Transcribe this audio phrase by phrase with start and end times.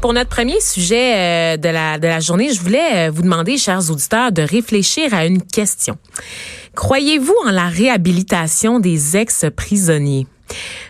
[0.00, 4.30] Pour notre premier sujet euh, de, la, journée, je voulais euh, vous demander, chers auditeurs,
[4.30, 5.98] de réfléchir à une question.
[6.76, 10.28] Croyez-vous en la réhabilitation des ex-prisonniers?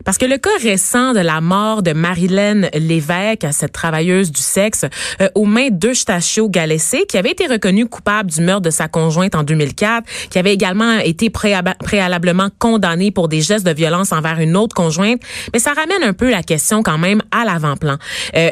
[0.05, 4.85] Parce que le cas récent de la mort de Marilyn Lévesque, cette travailleuse du sexe,
[5.21, 9.35] euh, aux mains d'Eustachio Galessé, qui avait été reconnu coupable du meurtre de sa conjointe
[9.35, 14.57] en 2004, qui avait également été préalablement condamné pour des gestes de violence envers une
[14.57, 15.21] autre conjointe,
[15.53, 17.97] mais ça ramène un peu la question quand même à l'avant-plan.
[18.37, 18.51] Euh,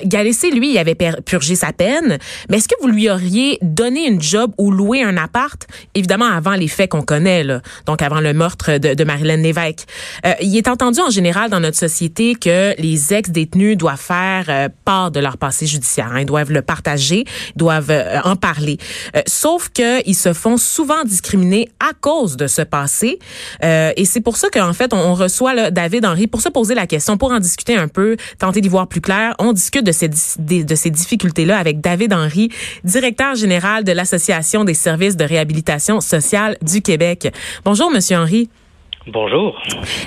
[0.52, 2.18] lui, il avait purgé sa peine,
[2.48, 6.54] mais est-ce que vous lui auriez donné une job ou loué un appart, évidemment avant
[6.54, 9.86] les faits qu'on connaît, là, donc avant le meurtre de, de Marilyn Lévesque?
[10.24, 14.68] Euh, il est entendu en général dans notre société que les ex-détenus doivent faire euh,
[14.84, 16.10] part de leur passé judiciaire.
[16.12, 16.20] Hein.
[16.20, 17.24] Ils doivent le partager,
[17.56, 18.78] doivent euh, en parler.
[19.14, 23.18] Euh, sauf qu'ils se font souvent discriminer à cause de ce passé.
[23.62, 26.86] et c'est pour ça qu'en fait, on, reçoit là, David Henry pour se poser la
[26.86, 29.34] question, pour en discuter un peu, tenter d'y voir plus clair.
[29.38, 32.50] On discute de ces, de ces difficultés-là avec David Henry,
[32.84, 37.32] directeur général de l'Association des services de réhabilitation sociale du Québec.
[37.64, 38.48] Bonjour, Monsieur Henry.
[39.08, 39.62] Bonjour.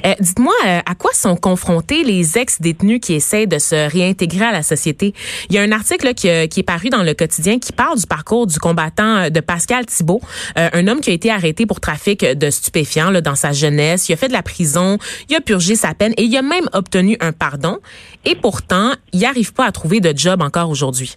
[0.05, 4.51] Euh, dites-moi, euh, à quoi sont confrontés les ex-détenus qui essaient de se réintégrer à
[4.51, 5.13] la société?
[5.49, 8.45] Il y a un article qui, est paru dans le quotidien qui parle du parcours
[8.45, 10.19] du combattant euh, de Pascal Thibault,
[10.55, 14.09] un homme qui a été arrêté pour trafic de stupéfiants dans sa jeunesse.
[14.09, 14.97] Il a fait de la prison,
[15.29, 17.77] il a purgé sa peine et il a même obtenu un pardon.
[18.25, 21.15] Et pourtant, il n'arrive pas à trouver de job encore aujourd'hui.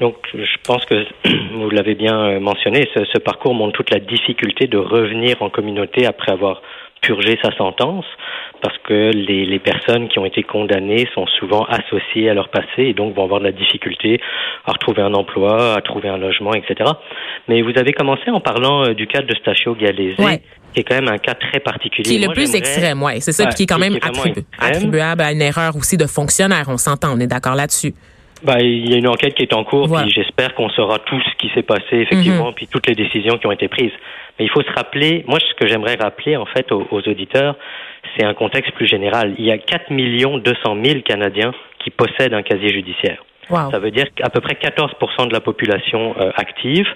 [0.00, 1.04] Donc, je pense que
[1.50, 6.06] vous l'avez bien mentionné, ce, ce, parcours montre toute la difficulté de revenir en communauté
[6.06, 6.62] après avoir
[7.00, 8.04] purger sa sentence
[8.62, 12.82] parce que les, les, personnes qui ont été condamnées sont souvent associées à leur passé
[12.82, 14.20] et donc vont avoir de la difficulté
[14.66, 16.90] à retrouver un emploi, à trouver un logement, etc.
[17.48, 20.16] Mais vous avez commencé en parlant euh, du cas de Stachio Galese,
[20.74, 22.02] qui est quand même un cas très particulier.
[22.02, 23.20] Qui est le plus extrême, oui.
[23.20, 23.98] C'est ça, qui est quand même
[24.60, 26.66] attribuable à une erreur aussi de fonctionnaire.
[26.68, 27.94] On s'entend, on est d'accord là-dessus.
[28.42, 31.20] Bah, il y a une enquête qui est en cours, puis j'espère qu'on saura tout
[31.20, 32.54] ce qui s'est passé effectivement, mhm.
[32.54, 33.92] puis toutes les décisions qui ont été prises.
[34.38, 37.56] Mais il faut se rappeler, moi ce que j'aimerais rappeler en fait aux, auditeurs,
[38.16, 39.34] c'est un contexte plus général.
[39.38, 41.52] Il y a 4 millions 200 000 Canadiens
[41.84, 43.22] qui possèdent un casier judiciaire.
[43.72, 46.86] Ça veut dire qu'à peu près 14% de la population euh, active.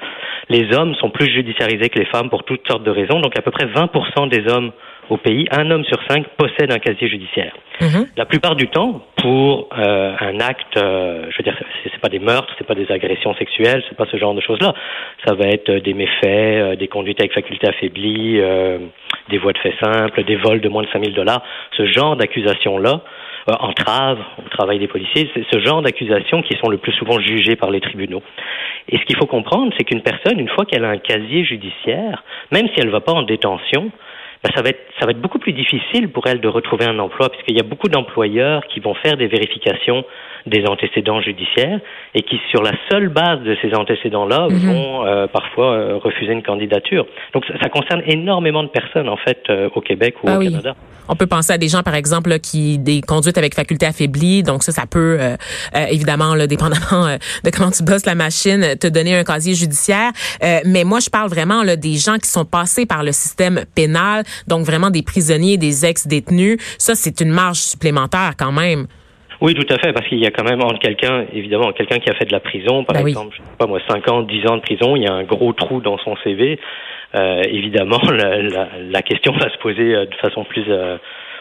[0.49, 3.19] Les hommes sont plus judiciarisés que les femmes pour toutes sortes de raisons.
[3.21, 4.71] Donc à peu près 20% des hommes
[5.11, 7.53] au pays, un homme sur cinq possède un casier judiciaire.
[7.81, 8.07] Mhm.
[8.17, 12.19] La plupart du temps, pour euh, un acte, euh, je veux dire, c'est pas des
[12.19, 14.75] meurtres, c'est pas des agressions sexuelles, c'est pas ce genre de choses-là.
[15.27, 18.41] Ça va être des méfaits, des conduites avec faculté affaiblie,
[19.31, 21.43] des voies de fait simples, des vols de moins de 5000 dollars.
[21.77, 23.01] Ce genre d'accusations-là
[23.51, 25.31] euh, entrave au travail des policiers.
[25.35, 28.23] C'est ce genre d'accusations qui sont le plus souvent jugées par les tribunaux.
[28.89, 32.25] Et ce qu'il faut comprendre, c'est qu'une personne, une fois qu'elle a un casier judiciaire,
[32.53, 33.91] même si elle ne va pas en détention,
[34.45, 36.99] ben, ça, va être, ça va être beaucoup plus difficile pour elle de retrouver un
[36.99, 40.05] emploi, puisqu'il y a beaucoup d'employeurs qui vont faire des vérifications
[40.47, 41.81] des antécédents judiciaires
[42.15, 44.59] et qui, sur la seule base de ces antécédents-là, mhm.
[44.59, 47.07] vont euh, parfois euh, refuser une candidature.
[47.33, 50.75] Donc, ça, concerne énormément de personnes, en fait, euh, au Québec ou ah au Canada.
[51.09, 54.43] On peut penser à des gens, par exemple, qui des conduites avec faculté affaiblie.
[54.43, 55.19] Donc, ça, ça peut,
[55.91, 60.13] évidemment, là, dépendamment de comment tu bosses la machine, te donner un casier judiciaire.
[60.65, 64.25] mais moi, je parle vraiment là, des gens qui sont passés par le système pénal,
[64.49, 66.57] donc vraiment des prisonniers, des ex-détenus.
[66.79, 68.87] Ça, c'est une marge supplémentaire quand même.
[69.45, 72.09] Oui, tout à fait, parce qu'il y a quand même entre quelqu'un, évidemment, quelqu'un qui
[72.09, 74.47] a fait de la prison, par ben exemple, je sais pas moi, 5 ans, 10
[74.47, 76.59] ans de prison, il y a un gros trou dans son CV.
[77.15, 80.97] Euh, évidemment, la, la, la, question va se poser euh, de façon plus euh,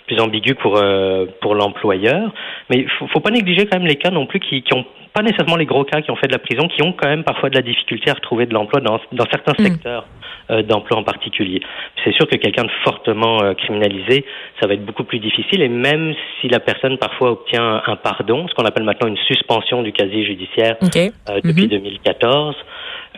[0.08, 2.34] plus ambiguë pour euh, pour l'employeur.
[2.70, 4.86] Mais il faut, faut pas négliger quand même les cas non plus qui, qui ont
[5.14, 7.24] pas nécessairement les gros cas qui ont fait de la prison, qui ont quand même
[7.24, 9.66] parfois de la difficulté à retrouver de l'emploi dans, dans certains mm.
[9.66, 10.06] secteurs
[10.50, 11.62] euh, d'emploi en particulier.
[12.04, 14.26] C'est sûr que quelqu'un de fortement euh, criminalisé,
[14.60, 15.62] ça va être beaucoup plus difficile.
[15.62, 19.84] Et même si la personne parfois obtient un pardon, ce qu'on appelle maintenant une suspension
[19.84, 22.60] du casier judiciaire euh, depuis 2014, mm-hmm.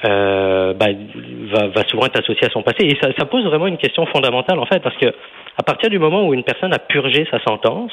[0.03, 0.87] Euh, bah,
[1.53, 2.85] va, va, souvent être associé à son passé.
[2.85, 5.99] Et ça, ça, pose vraiment une question fondamentale en fait, parce que à partir du
[5.99, 7.91] moment où une personne a purgé sa sentence,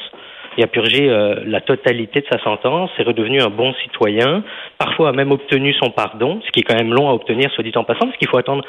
[0.57, 4.43] il a purgé euh, la totalité de sa sentence, est redevenu un bon citoyen,
[4.77, 7.63] parfois a même obtenu son pardon, ce qui est quand même long à obtenir, soit
[7.63, 8.63] dit en passant, parce qu'il faut attendre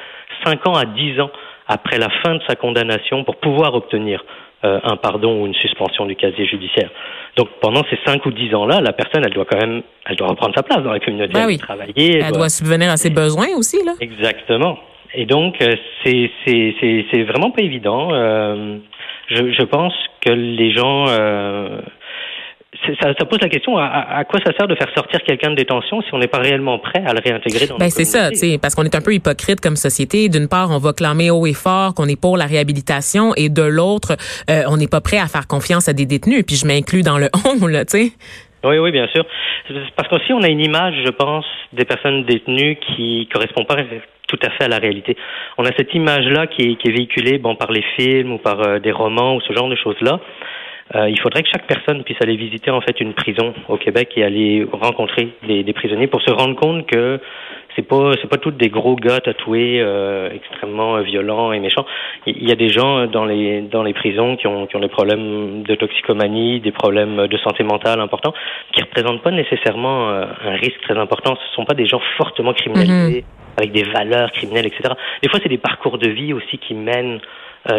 [0.45, 1.31] 5 ans à 10 ans
[1.67, 4.25] après la fin de sa condamnation pour pouvoir obtenir
[4.65, 6.91] euh, un pardon ou une suspension du casier judiciaire.
[7.37, 10.29] Donc pendant ces 5 ou 10 ans-là, la personne, elle doit quand même, elle doit
[10.29, 11.59] reprendre sa place dans la communauté, ben oui.
[11.59, 12.21] travailler.
[12.23, 12.49] Elle, doit...
[12.49, 13.93] subvenir à ses besoins aussi, là.
[14.01, 14.79] Exactement.
[15.15, 15.75] Et donc, euh,
[16.05, 18.09] c'est c'est vraiment pas évident.
[18.13, 18.79] Euh,
[19.29, 21.81] je, je, pense que les gens euh,
[23.01, 25.57] ça, ça, pose la question à, à, quoi ça sert de faire sortir quelqu'un de
[25.57, 28.75] détention si on n'est pas réellement prêt à le réintégrer dans ben c'est ça, parce
[28.75, 30.29] qu'on est un peu hypocrite comme société.
[30.29, 33.63] D'une part, on va clamer haut et fort qu'on est pour la réhabilitation, et de
[33.63, 34.17] l'autre,
[34.51, 36.45] euh, on n'est pas prêt à faire confiance à des détenus.
[36.47, 37.29] Puis je m'inclus dans le
[37.63, 38.13] on là, tu sais.
[38.65, 39.25] Oui, oui, bien sûr.
[39.97, 43.77] Parce qu'aussi, on a une image, je pense, des personnes détenues qui correspond pas
[44.27, 45.17] tout à fait à la réalité.
[45.59, 48.61] On a cette image-là qui est, qui est véhiculée bon, par les films ou par
[48.61, 50.19] euh, des romans ou ce genre de choses-là.
[50.95, 54.13] Euh, il faudrait que chaque personne puisse aller visiter en fait une prison au Québec
[54.17, 57.21] et aller rencontrer des, des prisonniers pour se rendre compte que
[57.75, 61.87] c'est pas c'est pas toutes des gros gars tatoués euh, extrêmement violents et méchants.
[62.27, 64.89] Il y a des gens dans les dans les prisons qui ont qui ont des
[64.89, 68.35] problèmes de toxicomanie, des problèmes de santé mentale importants,
[68.73, 71.37] qui représentent pas nécessairement euh, un risque très important.
[71.49, 73.59] Ce sont pas des gens fortement criminalisés mm-hmm.
[73.59, 74.95] avec des valeurs criminelles, etc.
[75.23, 77.21] Des fois, c'est des parcours de vie aussi qui mènent euh,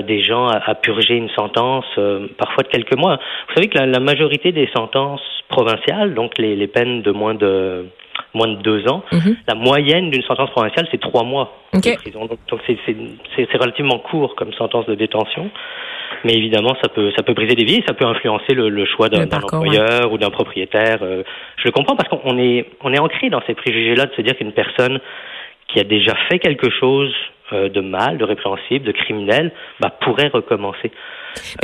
[0.01, 3.19] des gens à, purger une sentence, euh, parfois de quelques mois.
[3.47, 7.35] Vous savez que la, la majorité des sentences provinciales, donc les, les, peines de moins
[7.35, 7.85] de
[8.33, 9.37] moins de deux ans, mhm.
[9.47, 12.25] la moyenne d'une sentence provinciale, c'est trois mois de prison.
[12.25, 15.49] Donc c'est relativement court comme sentence de détention.
[16.23, 19.09] Mais évidemment, ça peut, ça peut briser des vies, ça peut influencer le, le choix
[19.09, 20.99] d'un employeur ou d'un propriétaire.
[21.01, 21.23] Euh,
[21.57, 24.35] je le comprends parce qu'on est, on est ancré dans ces préjugés-là de se dire
[24.35, 24.99] qu'une personne
[25.67, 30.29] qui a déjà fait quelque chose euh, de mal, de répréhensible, de criminel, bah, pourrait
[30.29, 30.91] recommencer.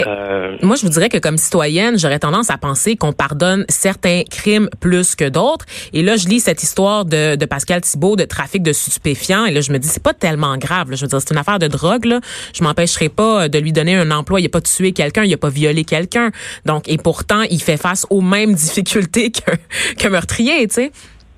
[0.06, 0.58] Euh...
[0.62, 4.70] Moi, je vous dirais que comme citoyenne, j'aurais tendance à penser qu'on pardonne certains crimes
[4.80, 5.66] plus que d'autres.
[5.94, 9.46] Et là, je lis cette histoire de, de Pascal Thibault de trafic de stupéfiants.
[9.46, 10.90] Et là, je me dis, c'est pas tellement grave.
[10.90, 10.96] Là.
[10.96, 12.06] Je veux dire, c'est une affaire de drogue.
[12.06, 12.20] Là.
[12.54, 14.40] Je m'empêcherai pas de lui donner un emploi.
[14.40, 16.32] Il a pas tué quelqu'un, il a pas violé quelqu'un.
[16.66, 19.56] Donc, et pourtant, il fait face aux mêmes difficultés qu'un
[19.98, 20.92] qu meurtrier, tu sais.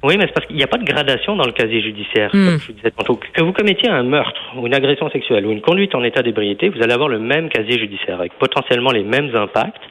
[0.03, 2.29] Oui, mais c'est parce qu'il n'y a pas de gradation dans le casier judiciaire.
[2.33, 2.45] Hmm.
[2.45, 3.19] Comme je vous disais tantôt.
[3.33, 6.69] Que vous commettiez un meurtre ou une agression sexuelle ou une conduite en état d'ébriété,
[6.69, 9.81] vous allez avoir le même casier judiciaire avec potentiellement les mêmes impacts.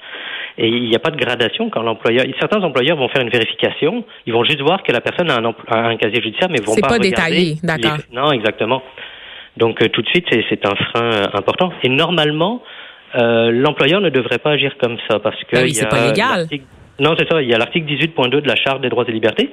[0.59, 2.27] Et il n'y a pas de gradation quand l'employeur.
[2.39, 4.05] Certains employeurs vont faire une vérification.
[4.27, 6.89] Ils vont juste voir que la personne a un, un casier judiciaire, mais vont pas.
[6.91, 7.97] C'est pas détaillé, d'accord.
[8.13, 8.83] Non, exactement.
[9.57, 11.73] Donc euh, tout de suite, c'est un frein euh, important.
[11.83, 12.63] Et normalement,
[13.15, 15.57] euh, l'employeur ne devrait pas agir comme ça parce que.
[15.57, 16.47] Ben oui, c'est pas légal.
[17.01, 17.41] Non, c'est ça.
[17.41, 19.51] Il y a l'article 18.2 de la Charte des droits et libertés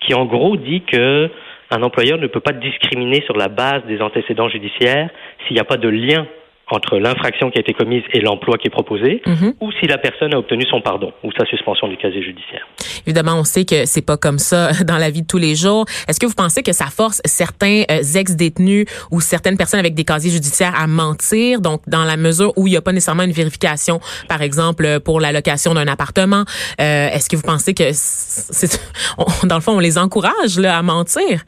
[0.00, 1.30] qui en gros dit que
[1.70, 5.10] un employeur ne peut pas discriminer sur la base des antécédents judiciaires
[5.46, 6.26] s'il n'y a pas de lien
[6.70, 9.54] entre l'infraction qui a été commise et l'emploi qui est proposé, mhm.
[9.60, 12.66] ou si la personne a obtenu son pardon ou sa suspension du casier judiciaire.
[13.06, 15.84] Évidemment, on sait que c'est pas comme ça dans la vie de tous les jours.
[16.08, 20.04] Est-ce que vous pensez que ça force certains euh, ex-détenus ou certaines personnes avec des
[20.04, 23.32] casiers judiciaires à mentir, donc dans la mesure où il n'y a pas nécessairement une
[23.32, 26.44] vérification, par exemple pour la location d'un appartement,
[26.80, 28.80] euh, est-ce que vous pensez que, c'est,
[29.44, 31.44] dans le fond, on les encourage là, à mentir?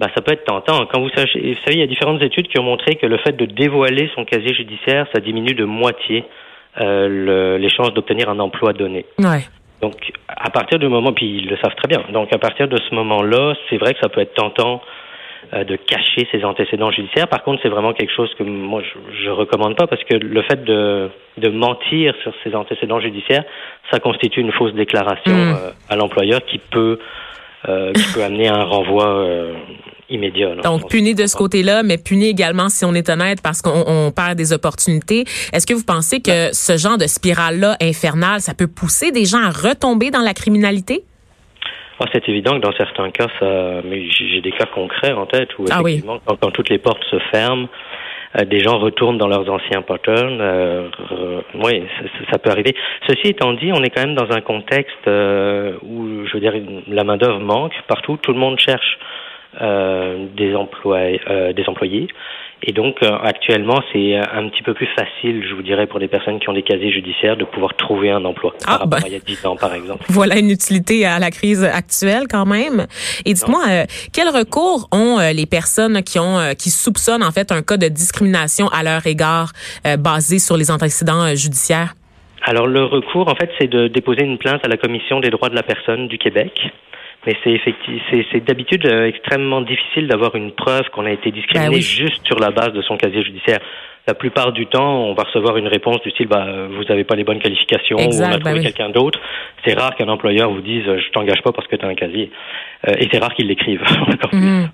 [0.00, 0.86] Bah, ça peut être tentant.
[0.86, 3.18] Quand vous, savez, vous savez, il y a différentes études qui ont montré que le
[3.18, 6.24] fait de dévoiler son casier judiciaire, ça diminue de moitié
[6.80, 9.04] euh, les chances d'obtenir un emploi donné.
[9.18, 9.44] Ouais.
[9.82, 12.78] Donc, à partir du moment, puis ils le savent très bien, donc à partir de
[12.78, 14.80] ce moment-là, c'est vrai que ça peut être tentant
[15.52, 17.28] euh, de cacher ses antécédents judiciaires.
[17.28, 20.42] Par contre, c'est vraiment quelque chose que moi, je, je recommande pas parce que le
[20.42, 23.44] fait de, de mentir sur ses antécédents judiciaires,
[23.90, 25.56] ça constitue une fausse déclaration mm.
[25.56, 26.98] euh, à l'employeur qui peut
[27.68, 29.54] euh, qui peut amener un renvoi euh,
[30.08, 30.54] immédiat.
[30.56, 34.36] Donc, puni de ce côté-là, mais puni également, si on est honnête, parce qu'on perd
[34.36, 35.24] des opportunités.
[35.52, 39.42] Est-ce que vous pensez que ce genre de spirale-là infernale, ça peut pousser des gens
[39.42, 41.04] à retomber dans la criminalité?
[42.00, 43.82] Oh, c'est évident que dans certains cas, ça.
[43.84, 47.18] Mais j'ai des cas concrets en tête où ah effectivement, quand, toutes les portes se
[47.30, 47.68] ferment,
[48.44, 50.38] des gens retournent dans leurs anciens patterns.
[50.40, 50.88] Euh,
[51.54, 51.82] oui,
[52.30, 52.74] ça, peut arriver.
[53.08, 56.54] Ceci étant dit, on est quand même dans un contexte euh, où, je veux dire,
[56.86, 58.18] la main d'œuvre manque partout.
[58.18, 58.98] Tout le monde cherche
[59.58, 61.10] des, emplois,
[61.52, 62.08] des employés.
[62.62, 66.08] Et donc, euh, actuellement, c'est un petit peu plus facile, je vous dirais, pour des
[66.08, 68.54] personnes qui ont des casiers judiciaires de pouvoir trouver un emploi.
[68.66, 70.04] Ah, ben, il y a 10 ans, par exemple.
[70.08, 72.86] Voilà une utilité à la crise actuelle, quand même.
[73.24, 77.50] Et dites-moi, euh, quel recours ont euh, les personnes qui ont, qui soupçonnent, en fait,
[77.50, 79.52] un cas de discrimination à leur égard
[79.98, 81.94] basé sur les antécédents judiciaires?
[82.42, 85.48] Alors, le recours, en fait, c'est de déposer une plainte à la Commission des droits
[85.48, 86.70] de la personne du Québec
[87.26, 91.76] mais c'est effectivement, c'est d'habitude euh, extrêmement difficile d'avoir une preuve qu'on a été discriminé
[91.76, 93.58] ben juste sur la base de son casier judiciaire.
[94.06, 97.16] La plupart du temps, on va recevoir une réponse du style bah vous n'avez pas
[97.16, 99.20] les bonnes qualifications ou on a trouvé ben quelqu'un d'autre.
[99.64, 102.30] C'est rare qu'un employeur vous dise je t'engage pas parce que tu as un casier.
[102.88, 103.84] Euh, et c'est rare qu'ils l'écrivent.
[104.32, 104.68] Mhm.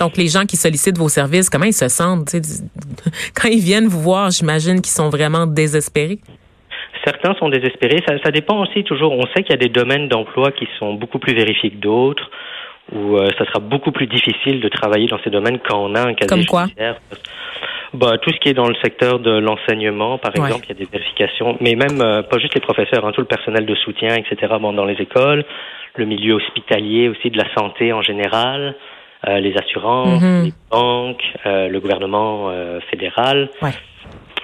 [0.00, 2.34] Donc les gens qui sollicitent vos services, comment ils se sentent?
[3.34, 6.18] Quand ils viennent vous voir J'imagine qu'ils sont vraiment désespérés.
[7.04, 8.02] Certains sont désespérés.
[8.06, 9.12] Ça, ça dépend aussi toujours.
[9.12, 12.30] On sait qu'il y a des domaines d'emploi qui sont beaucoup plus vérifiés que d'autres,
[12.92, 16.02] où euh, ça sera beaucoup plus difficile de travailler dans ces domaines quand on a
[16.02, 16.64] un casier Comme quoi?
[16.64, 16.96] judiciaire.
[17.94, 20.84] Bah, tout ce qui est dans le secteur de l'enseignement, par exemple, il y a
[20.84, 24.14] des vérifications, mais même euh, pas juste les professeurs, hein, tout le personnel de soutien,
[24.16, 24.54] etc.
[24.60, 25.44] Bon, dans les écoles,
[25.94, 28.74] le milieu hospitalier aussi, de la santé en général,
[29.26, 30.44] euh, les assurances, mm-hmm.
[30.44, 32.50] les banques, le gouvernement
[32.90, 33.48] fédéral.
[33.62, 33.70] Ouais.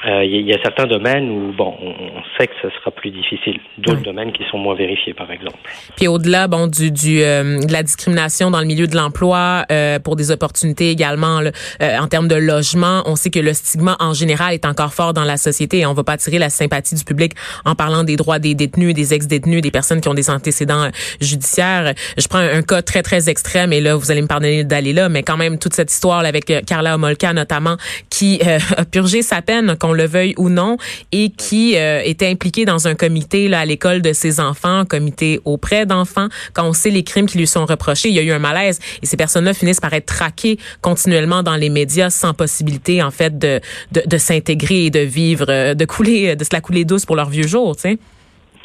[0.04, 3.61] Euh, il y, a certains domaines où, bon, on, sait que ce sera plus difficile.
[3.78, 5.59] D'autres domaines qui sont moins vérifiés, par exemple.
[5.97, 10.00] Puis au-delà, bon, du, du euh, de la discrimination dans le milieu de l'emploi, euh,
[10.00, 11.40] pour des opportunités également,
[11.80, 15.25] en termes de logement, on sait que le stigma en général est encore fort dans
[15.25, 18.38] la société et on va pas attirer la sympathie du public en parlant des droits
[18.38, 20.88] des détenus, des ex-détenus, des personnes qui ont des antécédents
[21.21, 21.94] judiciaires.
[22.18, 25.09] Je prends un, cas très, très extrême et là, vous allez me pardonner d'aller là,
[25.09, 27.76] mais quand même, toute cette histoire là, avec Carla Homolka notamment,
[28.11, 28.40] qui
[28.76, 30.76] a purgé sa peine, qu'on le veuille ou non,
[31.12, 34.84] et qui euh, était impliqué dans un comité là, à l'école de ses enfants, un
[34.84, 36.28] comité auprès d'enfants.
[36.52, 38.78] Quand on sait les crimes qui lui sont reprochés, il y a eu un malaise
[39.02, 43.38] et ces personnes-là finissent par être traquées continuellement dans les médias sans possibilité en fait
[43.38, 43.61] de,
[43.92, 47.16] de, de s'intégrer et de vivre, euh, de couler, de se la couler douce pour
[47.16, 47.99] leur vieux jour, tu sais.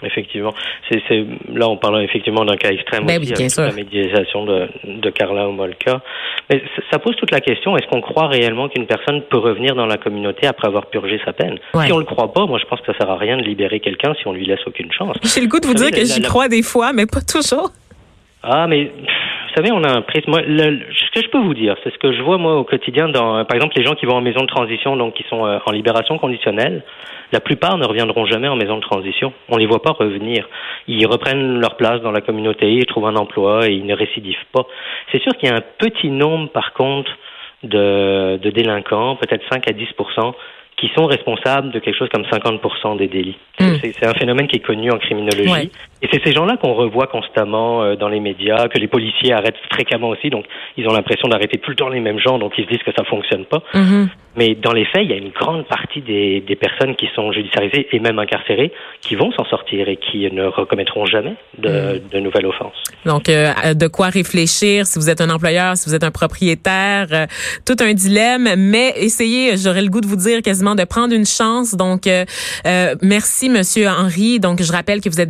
[0.03, 0.53] Effectivement.
[0.89, 4.67] C'est, c'est, là, on parle effectivement d'un cas extrême ben aussi, avec la médialisation de,
[4.83, 6.01] de Carla Homolka.
[6.49, 6.61] Mais
[6.91, 9.97] ça pose toute la question, est-ce qu'on croit réellement qu'une personne peut revenir dans la
[9.97, 11.57] communauté après avoir purgé sa peine?
[11.85, 13.79] Si on le croit pas, moi, je pense que ça sert à rien de libérer
[13.79, 15.17] quelqu'un si on lui laisse aucune chance.
[15.23, 17.71] J'ai le goût de vous, dire que j'y crois des fois, mais pas toujours.
[18.43, 20.31] Ah, mais vous savez, on a un prisme.
[21.21, 23.55] Que je peux vous dire, c'est ce que je vois moi au quotidien dans, par
[23.55, 26.17] exemple, les gens qui vont en maison de transition, donc qui sont euh, en libération
[26.17, 26.83] conditionnelle.
[27.31, 29.33] La plupart ne reviendront jamais en maison de transition.
[29.49, 30.47] On les voit pas revenir.
[30.87, 34.45] Ils reprennent leur place dans la communauté, ils trouvent un emploi et ils ne récidivent
[34.53, 34.65] pas.
[35.11, 37.11] C'est sûr qu'il y a un petit nombre, par contre,
[37.63, 39.87] de, de délinquants, peut-être 5 à 10
[40.77, 43.37] qui sont responsables de quelque chose comme 50% des délits.
[43.59, 43.77] Hmm.
[43.81, 45.71] C'est un phénomène qui est connu en criminologie.
[46.01, 49.57] Et c'est ces gens-là qu'on revoit constamment euh, dans les médias, que les policiers arrêtent
[49.71, 50.29] fréquemment aussi.
[50.29, 50.45] Donc,
[50.77, 52.91] ils ont l'impression d'arrêter tout le temps les mêmes gens, donc ils se disent que
[52.95, 53.63] ça fonctionne pas.
[53.73, 54.07] Hmm.
[54.35, 57.31] Mais dans les faits, il y a une grande partie des, des personnes qui sont
[57.31, 62.09] judiciarisées et même incarcérées qui vont s'en sortir et qui ne recommettront jamais de, hmm.
[62.11, 62.83] de nouvelles offenses.
[63.05, 67.07] Donc, euh, de quoi réfléchir si vous êtes un employeur, si vous êtes un propriétaire,
[67.11, 67.25] euh,
[67.65, 68.49] tout un dilemme.
[68.57, 71.75] Mais essayez, j'aurais le goût de vous dire quasiment de prendre une chance.
[71.75, 72.25] Donc, euh,
[72.65, 74.39] euh, merci, Monsieur Henry.
[74.39, 75.29] Donc, je rappelle que vous êtes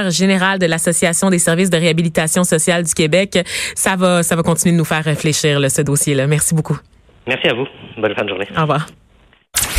[0.00, 3.38] directeur général de l'Association des services de réhabilitation sociale du Québec.
[3.74, 6.26] Ça va, ça va continuer de nous faire réfléchir, là, ce dossier-là.
[6.26, 6.78] Merci beaucoup.
[7.26, 7.66] Merci à vous.
[7.98, 8.48] Bonne fin de journée.
[8.56, 8.86] Au revoir.